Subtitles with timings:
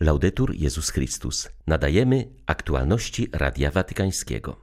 [0.00, 1.48] Laudetur Jezus Chrystus.
[1.66, 4.56] Nadajemy aktualności Radia Watykańskiego.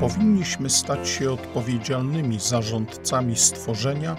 [0.00, 4.16] Powinniśmy stać się odpowiedzialnymi zarządcami stworzenia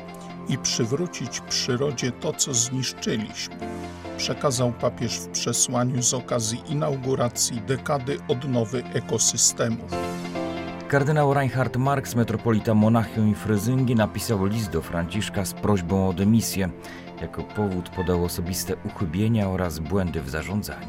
[0.49, 3.55] i przywrócić przyrodzie to, co zniszczyliśmy,
[4.17, 10.12] przekazał papież w przesłaniu z okazji inauguracji dekady odnowy ekosystemów.
[10.94, 16.70] Kardynał Reinhard Marx, metropolita Monachium i Fryzyngi, napisał list do Franciszka z prośbą o dymisję.
[17.21, 20.88] Jako powód podał osobiste uchybienia oraz błędy w zarządzaniu.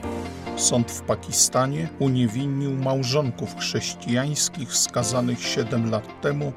[0.56, 6.52] Sąd w Pakistanie uniewinnił małżonków chrześcijańskich skazanych 7 lat temu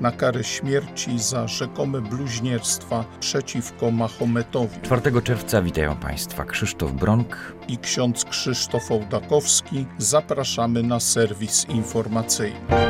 [0.00, 4.80] na karę śmierci za rzekome bluźnierstwa przeciwko Mahometowi.
[4.82, 9.86] 4 czerwca witają Państwa Krzysztof Bronk i ksiądz Krzysztof Ołdakowski.
[9.98, 12.89] Zapraszamy na serwis informacyjny.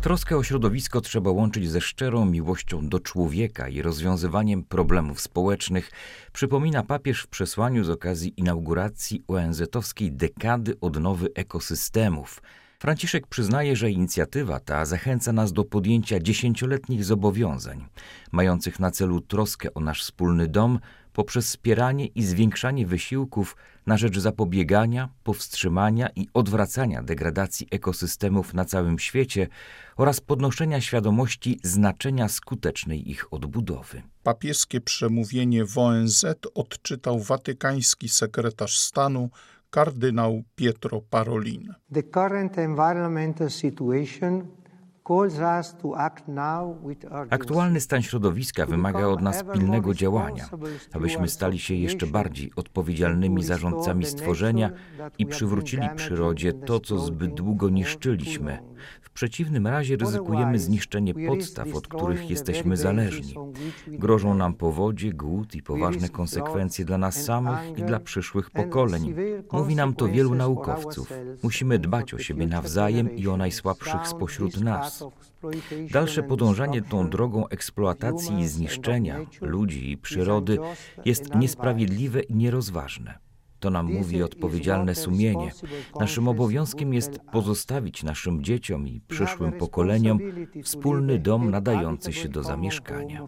[0.00, 5.90] Troskę o środowisko trzeba łączyć ze szczerą miłością do człowieka i rozwiązywaniem problemów społecznych,
[6.32, 12.40] przypomina papież w przesłaniu z okazji inauguracji ONZ-owskiej dekady odnowy ekosystemów–
[12.80, 17.86] Franciszek przyznaje, że inicjatywa ta zachęca nas do podjęcia dziesięcioletnich zobowiązań,
[18.32, 20.78] mających na celu troskę o nasz wspólny dom
[21.20, 28.98] poprzez wspieranie i zwiększanie wysiłków na rzecz zapobiegania, powstrzymania i odwracania degradacji ekosystemów na całym
[28.98, 29.48] świecie
[29.96, 34.02] oraz podnoszenia świadomości znaczenia skutecznej ich odbudowy.
[34.22, 39.30] Papieskie przemówienie w ONZ odczytał watykański sekretarz stanu
[39.70, 41.74] kardynał Pietro Parolin.
[41.92, 44.59] The current environmental situation
[47.30, 50.48] Aktualny stan środowiska wymaga od nas pilnego działania,
[50.92, 54.70] abyśmy stali się jeszcze bardziej odpowiedzialnymi zarządcami stworzenia
[55.18, 58.58] i przywrócili przyrodzie to, co zbyt długo niszczyliśmy.
[59.00, 63.34] W przeciwnym razie ryzykujemy zniszczenie podstaw, od których jesteśmy zależni.
[63.86, 69.14] Grożą nam powodzie, głód i poważne konsekwencje dla nas samych i dla przyszłych pokoleń.
[69.52, 71.12] Mówi nam to wielu naukowców.
[71.42, 74.99] Musimy dbać o siebie nawzajem i o najsłabszych spośród nas.
[75.90, 80.58] Dalsze podążanie tą drogą eksploatacji i zniszczenia ludzi i przyrody
[81.04, 83.18] jest niesprawiedliwe i nierozważne.
[83.60, 85.50] To nam mówi odpowiedzialne sumienie.
[86.00, 90.18] Naszym obowiązkiem jest pozostawić naszym dzieciom i przyszłym pokoleniom
[90.64, 93.26] wspólny dom nadający się do zamieszkania.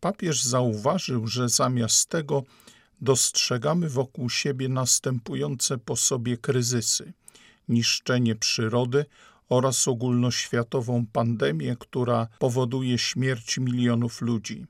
[0.00, 2.42] Papież zauważył, że zamiast tego
[3.00, 7.12] dostrzegamy wokół siebie następujące po sobie kryzysy–
[7.68, 9.04] niszczenie przyrody
[9.48, 14.66] oraz ogólnoświatową pandemię, która powoduje śmierć milionów ludzi.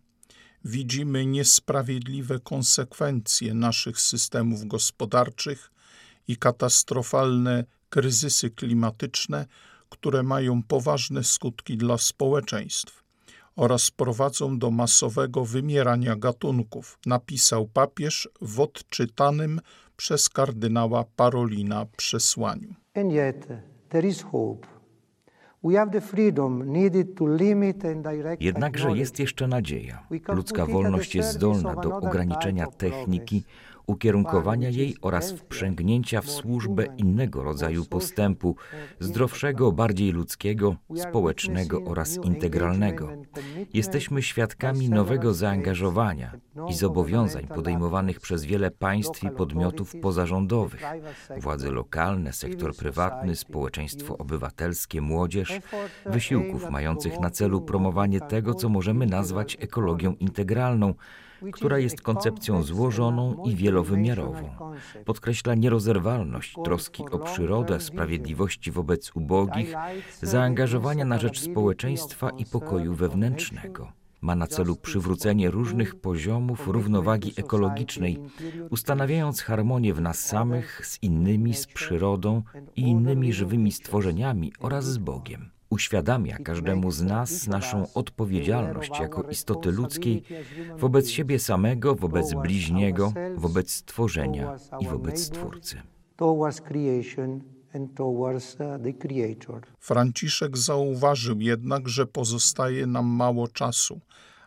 [0.64, 5.72] Widzimy niesprawiedliwe konsekwencje naszych systemów gospodarczych
[6.28, 9.46] i katastrofalne kryzysy klimatyczne,
[9.88, 13.04] które mają poważne skutki dla społeczeństw
[13.56, 19.60] oraz prowadzą do masowego wymierania gatunków, napisał papież w odczytanym
[19.96, 22.83] przez kardynała Parolina przesłaniu.
[22.94, 23.48] And yet
[23.88, 24.66] there is hope.
[28.40, 30.06] Jednakże jest jeszcze nadzieja.
[30.28, 33.44] Ludzka wolność jest zdolna do ograniczenia techniki,
[33.86, 38.56] ukierunkowania jej oraz wprzęgnięcia w służbę innego rodzaju postępu,
[39.00, 43.08] zdrowszego, bardziej ludzkiego, społecznego oraz integralnego.
[43.74, 46.32] Jesteśmy świadkami nowego zaangażowania
[46.70, 50.82] i zobowiązań podejmowanych przez wiele państw i podmiotów pozarządowych,
[51.38, 55.60] władze lokalne, sektor prywatny, społeczeństwo obywatelskie, młodzież,
[56.06, 60.94] wysiłków mających na celu promowanie tego, co możemy nazwać ekologią integralną,
[61.52, 64.50] która jest koncepcją złożoną i wielowymiarową.
[65.04, 69.74] Podkreśla nierozerwalność troski o przyrodę, sprawiedliwości wobec ubogich,
[70.22, 73.92] zaangażowania na rzecz społeczeństwa i pokoju wewnętrznego
[74.24, 78.18] ma na celu przywrócenie różnych poziomów równowagi ekologicznej,
[78.70, 82.42] ustanawiając harmonię w nas samych, z innymi, z przyrodą
[82.76, 89.72] i innymi żywymi stworzeniami oraz z Bogiem uświadamia każdemu z nas naszą odpowiedzialność jako istoty
[89.72, 90.22] ludzkiej
[90.78, 95.82] wobec siebie samego, wobec bliźniego, wobec stworzenia i wobec Stwórcy.
[99.78, 104.00] Franciszek zauważył jednak, że pozostaje nam mało czasu,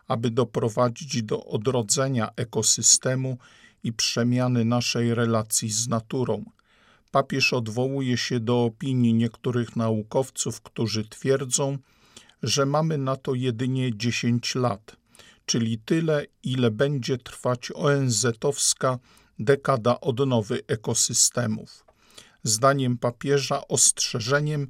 [0.08, 3.38] aby doprowadzić do odrodzenia ekosystemu
[3.84, 6.44] i przemiany naszej relacji z naturą–
[7.10, 11.78] Papież odwołuje się do opinii niektórych naukowców, którzy twierdzą,
[12.42, 14.96] że mamy na to jedynie 10 lat,
[15.46, 18.98] czyli tyle, ile będzie trwać ONZ-owska
[19.38, 21.84] dekada odnowy ekosystemów.
[22.42, 24.66] Zdaniem papieża ostrzeżeniem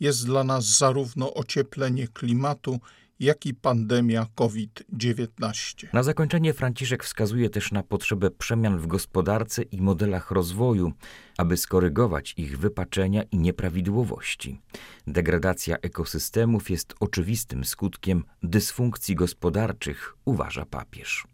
[0.00, 2.80] jest dla nas zarówno ocieplenie klimatu,
[3.22, 5.86] jak i pandemia COVID-19.
[5.92, 10.92] Na zakończenie Franciszek wskazuje też na potrzebę przemian w gospodarce i modelach rozwoju,
[11.38, 14.60] aby skorygować ich wypaczenia i nieprawidłowości.
[15.06, 21.26] Degradacja ekosystemów jest oczywistym skutkiem dysfunkcji gospodarczych, uważa papież.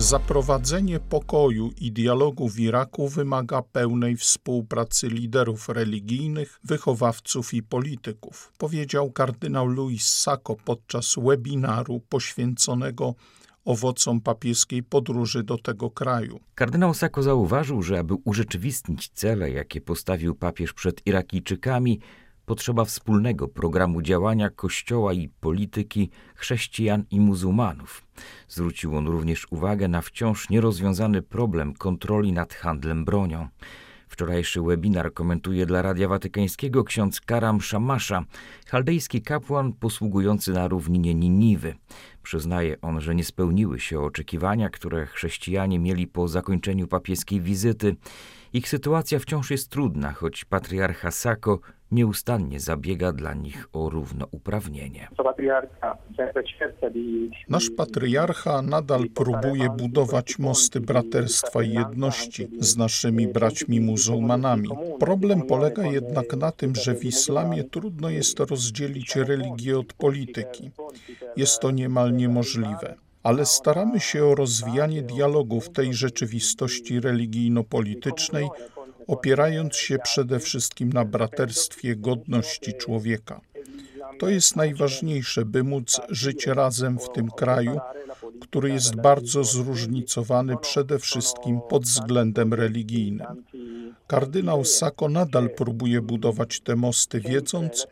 [0.00, 9.12] Zaprowadzenie pokoju i dialogu w Iraku wymaga pełnej współpracy liderów religijnych, wychowawców i polityków, powiedział
[9.12, 13.14] kardynał Luis Sacco podczas webinaru poświęconego
[13.64, 16.40] owocom papieskiej podróży do tego kraju.
[16.54, 22.00] Kardynał Sacco zauważył, że aby urzeczywistnić cele, jakie postawił papież przed Irakijczykami,
[22.50, 28.06] potrzeba wspólnego programu działania Kościoła i polityki chrześcijan i muzułmanów.
[28.48, 33.48] Zwrócił on również uwagę na wciąż nierozwiązany problem kontroli nad handlem bronią.
[34.08, 38.24] Wczorajszy webinar komentuje dla Radia Watykańskiego ksiądz Karam Szamasza,
[38.66, 41.74] chaldejski kapłan posługujący na równinie Niniwy.
[42.22, 47.96] Przyznaje on, że nie spełniły się oczekiwania, które chrześcijanie mieli po zakończeniu papieskiej wizyty.
[48.52, 51.60] Ich sytuacja wciąż jest trudna, choć patriarcha Sako
[51.92, 55.08] nieustannie zabiega dla nich o równouprawnienie.
[57.48, 64.68] Nasz patriarcha nadal próbuje budować mosty braterstwa i jedności z naszymi braćmi muzułmanami.
[65.00, 70.70] Problem polega jednak na tym, że w islamie trudno jest rozdzielić religię od polityki.
[71.36, 78.48] Jest to niemal niemożliwe ale staramy się o rozwijanie dialogu w tej rzeczywistości religijno-politycznej,
[79.10, 83.40] opierając się przede wszystkim na braterstwie godności człowieka.
[84.18, 87.80] To jest najważniejsze, by móc żyć razem w tym kraju,
[88.40, 93.44] który jest bardzo zróżnicowany przede wszystkim pod względem religijnym.
[94.06, 97.86] Kardynał Sako nadal próbuje budować te mosty, wiedząc,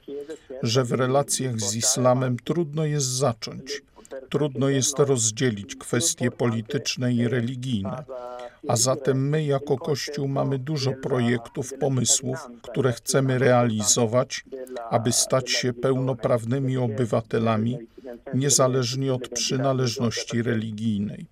[0.63, 3.83] że w relacjach z islamem trudno jest zacząć.
[4.31, 8.05] Trudno jest rozdzielić kwestie polityczne i religijne.
[8.69, 14.45] A zatem my jako Kościół mamy dużo projektów, pomysłów, które chcemy realizować,
[14.91, 17.79] aby stać się pełnoprawnymi obywatelami,
[18.35, 21.27] niezależnie od przynależności religijnej.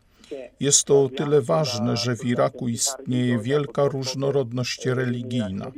[0.61, 5.73] Jest to o tyle ważne, że w Iraku istnieje wielka różnorodność religijna.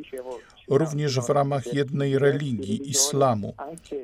[0.68, 3.54] Również w ramach jednej religii, islamu,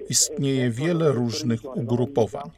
[0.09, 2.51] istnieje wiele różnych ugrupowań.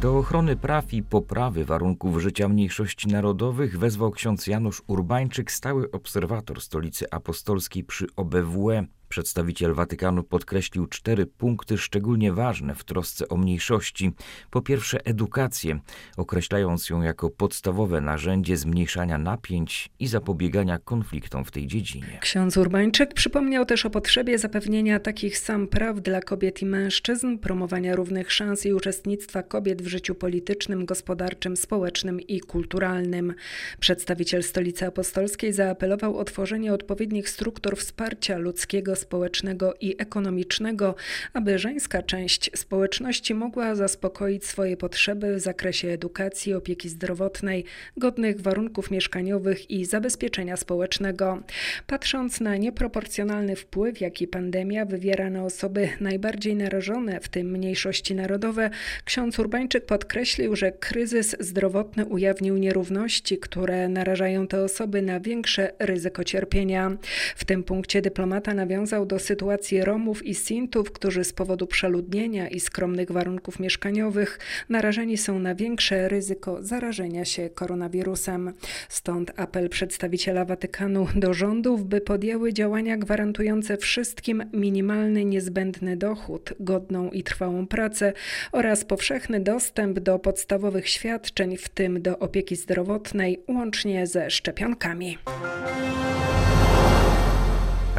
[0.00, 6.60] Do ochrony praw i poprawy warunków życia mniejszości narodowych wezwał ksiądz Janusz Urbańczyk, stały obserwator
[6.60, 8.86] stolicy apostolskiej przy OBWE.
[9.10, 14.12] Przedstawiciel Watykanu podkreślił cztery punkty szczególnie ważne w trosce o mniejszości.
[14.50, 15.80] Po pierwsze, edukację,
[16.16, 22.18] określając ją jako podstawowe narzędzie zmniejszania napięć i zapobiegania konfliktom w tej dziedzinie.
[22.20, 27.96] Ksiądz Urbańczyk przypomniał też o potrzebie zapewnienia takich sam praw dla kobiet i mężczyzn, promowania
[27.96, 33.34] równych szans i uczestnictwa kobiet w życiu politycznym, gospodarczym, społecznym i kulturalnym.
[33.80, 40.94] Przedstawiciel Stolicy Apostolskiej zaapelował o tworzenie odpowiednich struktur wsparcia ludzkiego społecznego i ekonomicznego,
[41.32, 47.64] aby żeńska część społeczności mogła zaspokoić swoje potrzeby w zakresie edukacji, opieki zdrowotnej,
[47.96, 51.42] godnych warunków mieszkaniowych i zabezpieczenia społecznego.
[51.86, 58.70] Patrząc na nieproporcjonalny wpływ, jaki pandemia wywiera na osoby najbardziej narażone, w tym mniejszości narodowe,
[59.04, 66.24] ksiądz Urbańczyk podkreślił, że kryzys zdrowotny ujawnił nierówności, które narażają te osoby na większe ryzyko
[66.24, 66.96] cierpienia.
[67.36, 72.48] W tym punkcie dyplomata nawiązał nawiązał do sytuacji Romów i Sintów, którzy z powodu przeludnienia
[72.48, 78.52] i skromnych warunków mieszkaniowych narażeni są na większe ryzyko zarażenia się koronawirusem.
[78.88, 87.10] Stąd apel przedstawiciela Watykanu do rządów, by podjęły działania gwarantujące wszystkim minimalny niezbędny dochód, godną
[87.10, 88.12] i trwałą pracę
[88.52, 95.18] oraz powszechny dostęp do podstawowych świadczeń, w tym do opieki zdrowotnej, łącznie ze szczepionkami.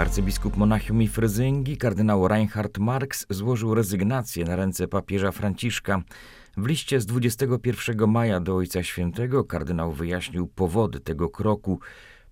[0.02, 6.02] Arcybiskup Monachium i Fryzyngi, kardynał Reinhard Marx, złożył rezygnację na ręce papieża Franciszka.
[6.58, 11.80] W liście z 21 maja do Ojca Świętego kardynał wyjaśnił powody tego kroku.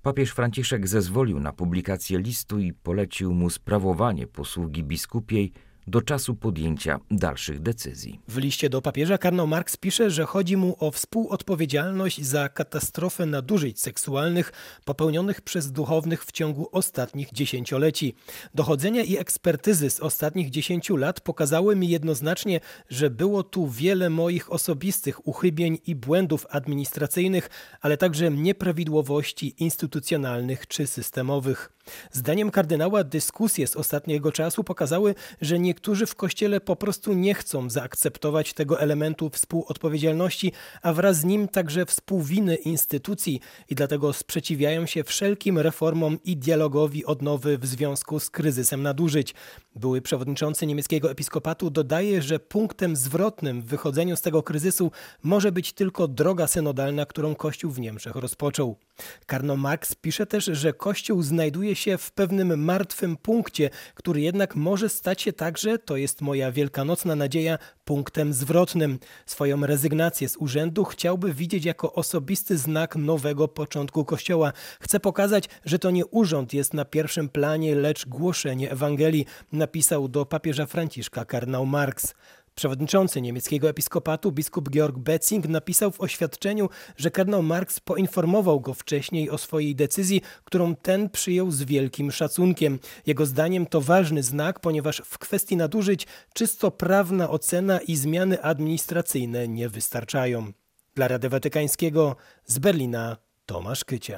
[0.01, 5.53] Papież Franciszek zezwolił na publikację listu i polecił mu sprawowanie posługi biskupiej
[5.89, 8.19] do czasu podjęcia dalszych decyzji.
[8.27, 13.81] W liście do papieża Karl Marx pisze, że chodzi mu o współodpowiedzialność za katastrofę nadużyć
[13.81, 14.51] seksualnych
[14.85, 18.15] popełnionych przez duchownych w ciągu ostatnich dziesięcioleci.
[18.55, 24.51] Dochodzenia i ekspertyzy z ostatnich dziesięciu lat pokazały mi jednoznacznie, że było tu wiele moich
[24.51, 27.49] osobistych uchybień i błędów administracyjnych,
[27.81, 31.71] ale także nieprawidłowości instytucjonalnych czy systemowych.
[32.11, 37.69] Zdaniem kardynała dyskusje z ostatniego czasu pokazały, że niektórzy w Kościele po prostu nie chcą
[37.69, 45.03] zaakceptować tego elementu współodpowiedzialności, a wraz z nim także współwiny instytucji i dlatego sprzeciwiają się
[45.03, 49.33] wszelkim reformom i dialogowi odnowy w związku z kryzysem nadużyć.
[49.75, 54.91] Były przewodniczący niemieckiego episkopatu dodaje, że punktem zwrotnym w wychodzeniu z tego kryzysu
[55.23, 58.88] może być tylko droga synodalna, którą Kościół w Niemczech rozpoczął.
[59.25, 64.89] Karno Marx pisze też, że Kościół znajduje się w pewnym martwym punkcie, który jednak może
[64.89, 68.99] stać się także, to jest moja wielkanocna nadzieja, punktem zwrotnym.
[69.25, 74.53] Swoją rezygnację z urzędu chciałby widzieć jako osobisty znak nowego początku Kościoła.
[74.81, 80.25] Chce pokazać, że to nie urząd jest na pierwszym planie, lecz głoszenie Ewangelii, napisał do
[80.25, 82.13] papieża Franciszka kardynał Marx.
[82.55, 89.29] Przewodniczący niemieckiego episkopatu biskup Georg Betzing napisał w oświadczeniu, że kardynał Marx poinformował go wcześniej
[89.29, 92.79] o swojej decyzji, którą ten przyjął z wielkim szacunkiem.
[93.05, 99.47] Jego zdaniem to ważny znak, ponieważ w kwestii nadużyć czysto prawna ocena i zmiany administracyjne
[99.47, 100.51] nie wystarczają.
[100.95, 102.15] Dla Rady Watykańskiego
[102.45, 104.17] z Berlina Tomasz Kycia.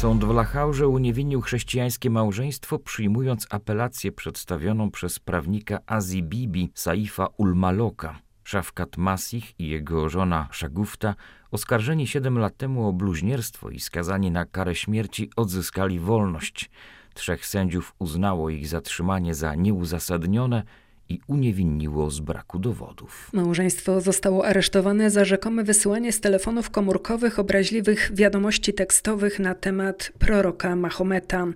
[0.00, 8.18] Sąd w Lachaurze uniewinnił chrześcijańskie małżeństwo, przyjmując apelację przedstawioną przez prawnika Azji Bibi Saifa Ulmaloka.
[8.44, 11.14] Szafkat Masih i jego żona Szagufta,
[11.50, 16.70] oskarżeni siedem lat temu o bluźnierstwo i skazani na karę śmierci, odzyskali wolność.
[17.14, 20.62] Trzech sędziów uznało ich zatrzymanie za nieuzasadnione
[21.10, 23.30] i uniewinniło z braku dowodów.
[23.32, 30.76] Małżeństwo zostało aresztowane za rzekome wysyłanie z telefonów komórkowych obraźliwych wiadomości tekstowych na temat proroka
[30.76, 31.46] Mahometa.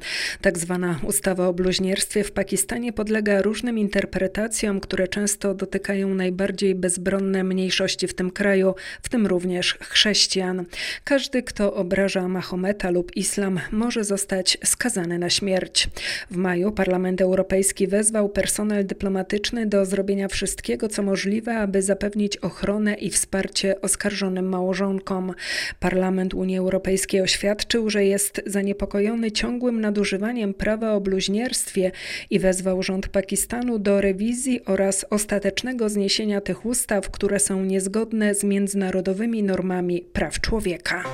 [0.40, 7.44] Tak zwana ustawa o bluźnierstwie w Pakistanie podlega różnym interpretacjom, które często dotykają najbardziej bezbronne
[7.44, 10.64] mniejszości w tym kraju, w tym również chrześcijan.
[11.04, 15.88] Każdy, kto obraża Mahometa lub islam, może zostać skazany na śmierć.
[16.30, 22.94] W maju Parlament Europejski wezwał personel dyplomatyczny do zrobienia wszystkiego, co możliwe, aby zapewnić ochronę
[22.94, 25.34] i wsparcie oskarżonym małżonkom.
[25.80, 31.90] Parlament Unii Europejskiej oświadczył, że jest zaniepokojony ciągłym nadużywaniem prawa o bluźnierstwie
[32.30, 38.44] i wezwał rząd Pakistanu do rewizji oraz ostatecznego zniesienia tych ustaw, które są niezgodne z
[38.44, 41.04] międzynarodowymi normami praw człowieka.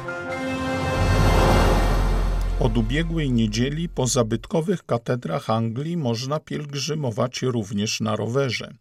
[2.60, 8.74] Od ubiegłej niedzieli po zabytkowych katedrach Anglii można pielgrzymować również na rowerze.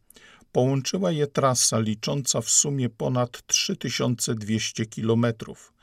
[0.52, 5.74] Połączyła je trasa licząca w sumie ponad 3200 kilometrów.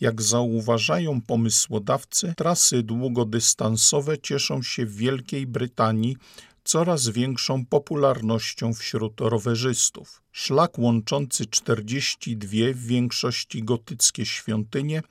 [0.00, 6.16] Jak zauważają pomysłodawcy, trasy długodystansowe cieszą się w Wielkiej Brytanii
[6.64, 10.22] coraz większą popularnością wśród rowerzystów.
[10.32, 15.02] Szlak łączący 42 w większości gotyckie świątynie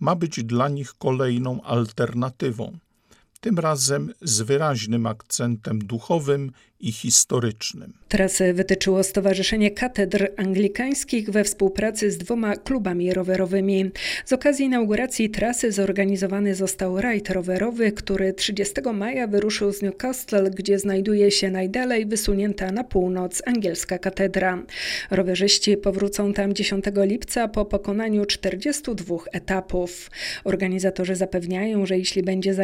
[0.00, 2.78] ma być dla nich kolejną alternatywą,
[3.40, 7.92] tym razem z wyraźnym akcentem duchowym i historycznym.
[8.08, 13.90] Trasę wytyczyło Stowarzyszenie Katedr Anglikańskich we współpracy z dwoma klubami rowerowymi.
[14.24, 20.78] Z okazji inauguracji trasy zorganizowany został rajd rowerowy, który 30 maja wyruszył z Newcastle, gdzie
[20.78, 24.62] znajduje się najdalej wysunięta na północ angielska katedra.
[25.10, 30.10] Rowerzyści powrócą tam 10 lipca po pokonaniu 42 etapów.
[30.44, 32.54] Organizatorzy zapewniają, że jeśli będzie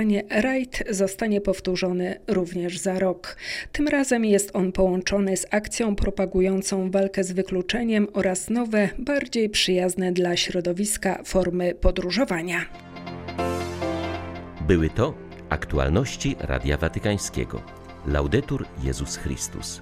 [0.00, 3.36] zainteresowanie, rajd zostanie powtórzony również za rok.
[3.72, 10.12] Tym razem jest on połączony z akcją propagującą walkę z wykluczeniem oraz nowe, bardziej przyjazne
[10.12, 12.66] dla środowiska formy podróżowania.
[14.66, 15.14] Były to
[15.48, 17.62] aktualności Radia Watykańskiego.
[18.06, 19.80] Laudetur Jezus Chrystus.